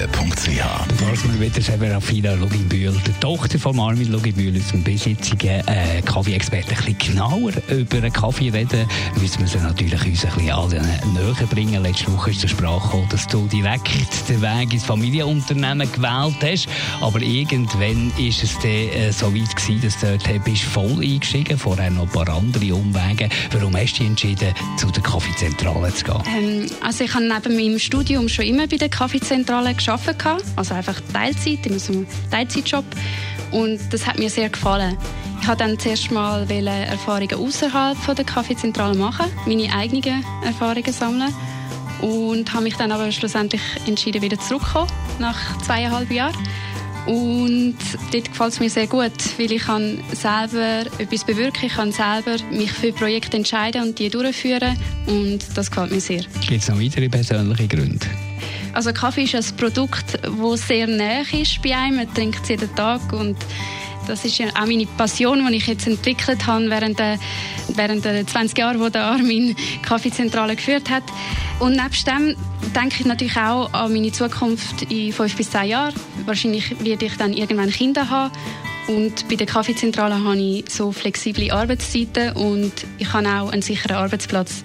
www.kaffeezentrale.ch 0.00 1.10
Was 1.10 1.24
wir 1.24 1.40
wieder 1.40 1.60
Serafina 1.60 2.34
Loginbühl, 2.34 2.92
der 3.06 3.20
Tochter 3.20 3.58
von 3.58 3.78
Armin 3.78 4.10
Loginbühl, 4.10 4.54
unserem 4.54 4.82
bisherigen 4.82 5.60
äh, 5.66 6.00
Kaffee-Experten, 6.04 6.70
ein 6.70 6.76
bisschen 6.76 7.14
genauer 7.14 7.52
über 7.68 8.00
den 8.00 8.12
Kaffee 8.12 8.50
reden, 8.50 8.86
müssen 9.20 9.40
wir 9.40 9.46
sie 9.46 9.58
natürlich 9.58 10.04
uns 10.04 10.24
ein 10.24 10.32
bisschen 10.32 10.50
alle 10.50 10.82
näher 10.82 11.46
bringen. 11.50 11.82
Letzte 11.82 12.12
Woche 12.12 12.30
ist 12.30 12.40
zur 12.40 12.48
Sprache 12.48 12.86
gekommen, 12.86 13.08
dass 13.10 13.26
du 13.26 13.46
direkt 13.48 13.88
den 14.28 14.40
Weg 14.40 14.72
ins 14.72 14.84
Familienunternehmen 14.84 15.90
gewählt 15.92 16.36
hast, 16.42 16.68
aber 17.00 17.20
irgendwann 17.20 18.12
ist 18.18 18.42
es 18.42 18.58
dann 18.58 18.70
äh, 18.70 19.12
so 19.12 19.34
weit 19.34 19.54
gewesen, 19.54 19.80
dass 19.82 20.00
du 20.00 20.18
dort 20.18 20.44
bist 20.44 20.62
voll 20.62 21.00
eingestiegen, 21.02 21.58
vorher 21.58 21.90
noch 21.90 22.04
ein 22.04 22.08
paar 22.08 22.28
andere 22.28 22.74
Umwege. 22.74 23.28
Warum 23.52 23.76
hast 23.76 23.94
du 23.94 23.98
dich 23.98 24.06
entschieden, 24.06 24.54
zu 24.78 24.90
der 24.90 25.02
Kaffeezentrale 25.02 25.92
zu 25.94 26.04
gehen? 26.04 26.22
Ähm, 26.26 26.66
also 26.80 27.04
ich 27.04 27.14
habe 27.14 27.24
neben 27.24 27.56
meinem 27.56 27.78
Studium 27.78 28.28
schon 28.28 28.46
immer 28.46 28.66
bei 28.66 28.76
der 28.76 28.88
Kaffeezentrale 28.88 29.74
gearbeitet, 29.74 29.89
also 30.56 30.74
einfach 30.74 31.00
Teilzeit, 31.12 31.66
in 31.66 31.72
einem 31.72 32.06
Teilzeitjob 32.30 32.84
und 33.50 33.80
das 33.90 34.06
hat 34.06 34.18
mir 34.18 34.30
sehr 34.30 34.48
gefallen. 34.48 34.96
Ich 35.40 35.48
wollte 35.48 35.64
dann 35.64 35.78
zuerst 35.78 36.10
mal 36.10 36.48
Erfahrungen 36.50 37.34
außerhalb 37.34 37.96
der 38.14 38.24
Kaffeezentrale 38.24 38.96
machen, 38.96 39.26
meine 39.46 39.72
eigenen 39.74 40.24
Erfahrungen 40.44 40.92
sammeln 40.92 41.34
und 42.02 42.52
habe 42.52 42.64
mich 42.64 42.76
dann 42.76 42.92
aber 42.92 43.10
schlussendlich 43.10 43.62
entschieden, 43.86 44.22
wieder 44.22 44.38
zurückzukommen, 44.38 44.90
nach 45.18 45.58
zweieinhalb 45.62 46.10
Jahren. 46.10 46.36
Und 47.06 47.76
dort 48.12 48.30
gefällt 48.30 48.52
es 48.52 48.60
mir 48.60 48.70
sehr 48.70 48.86
gut, 48.86 49.12
weil 49.38 49.50
ich 49.50 49.62
kann 49.62 49.98
selber 50.12 50.84
etwas 50.98 51.24
bewirken, 51.24 51.66
ich 51.66 51.72
kann 51.72 51.92
selber 51.92 52.36
mich 52.50 52.70
für 52.70 52.92
Projekte 52.92 53.38
entscheiden 53.38 53.82
und 53.82 53.98
die 53.98 54.10
durchführen 54.10 54.76
und 55.06 55.40
das 55.54 55.70
gefällt 55.70 55.90
mir 55.90 56.00
sehr. 56.00 56.22
Gibt 56.46 56.62
es 56.62 56.68
noch 56.68 56.78
weitere 56.78 57.08
persönliche 57.08 57.66
Gründe? 57.66 58.06
Also 58.72 58.92
Kaffee 58.92 59.24
ist 59.24 59.34
ein 59.34 59.56
Produkt, 59.56 60.18
das 60.22 60.68
sehr 60.68 60.86
nah 60.86 61.22
ist 61.32 61.60
bei 61.62 61.76
einem, 61.76 61.96
man 61.96 62.14
trinkt 62.14 62.42
es 62.42 62.48
jeden 62.50 62.74
Tag 62.74 63.12
und 63.12 63.36
das 64.06 64.24
ist 64.24 64.38
ja 64.38 64.48
auch 64.48 64.66
meine 64.66 64.86
Passion, 64.86 65.46
die 65.48 65.56
ich 65.56 65.66
jetzt 65.66 65.86
entwickelt 65.86 66.46
habe 66.46 66.68
während 66.68 66.98
der, 66.98 67.18
während 67.74 68.04
der 68.04 68.26
20 68.26 68.58
Jahre, 68.58 68.80
wo 68.80 68.88
der 68.88 69.04
Armin 69.04 69.54
Kaffeezentrale 69.82 70.56
geführt 70.56 70.90
hat. 70.90 71.04
Und 71.60 71.76
nebst 71.76 72.06
dem 72.06 72.34
denke 72.74 72.96
ich 73.00 73.06
natürlich 73.06 73.36
auch 73.36 73.72
an 73.72 73.92
meine 73.92 74.12
Zukunft 74.12 74.82
in 74.90 75.12
fünf 75.12 75.36
bis 75.36 75.50
zehn 75.50 75.68
Jahren. 75.68 75.94
Wahrscheinlich 76.24 76.82
werde 76.82 77.06
ich 77.06 77.16
dann 77.16 77.32
irgendwann 77.32 77.70
Kinder 77.70 78.08
haben. 78.08 78.32
Und 78.88 79.28
bei 79.28 79.36
der 79.36 79.46
Kaffeezentrale 79.46 80.24
habe 80.24 80.38
ich 80.38 80.64
so 80.68 80.90
flexible 80.90 81.50
Arbeitszeiten 81.52 82.32
und 82.32 82.72
ich 82.98 83.12
habe 83.12 83.28
auch 83.28 83.52
einen 83.52 83.62
sicheren 83.62 83.96
Arbeitsplatz. 83.96 84.64